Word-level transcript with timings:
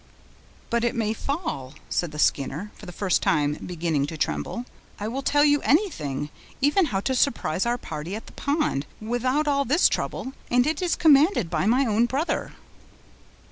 "But 0.71 0.83
it 0.83 0.95
may 0.95 1.13
fall," 1.13 1.75
said 1.87 2.11
the 2.11 2.17
Skinner, 2.17 2.71
for 2.73 2.87
the 2.87 2.91
first 2.91 3.21
time 3.21 3.53
beginning 3.63 4.07
to 4.07 4.17
tremble. 4.17 4.65
"I 4.99 5.07
will 5.07 5.21
tell 5.21 5.45
you 5.45 5.61
anything—even 5.61 6.85
how 6.85 7.01
to 7.01 7.13
surprise 7.13 7.67
our 7.67 7.77
party 7.77 8.15
at 8.15 8.25
the 8.25 8.31
Pond, 8.33 8.87
without 8.99 9.47
all 9.47 9.63
this 9.63 9.87
trouble, 9.87 10.33
and 10.49 10.65
it 10.65 10.81
is 10.81 10.95
commanded 10.95 11.51
by 11.51 11.67
my 11.67 11.85
own 11.85 12.07
brother." 12.07 12.53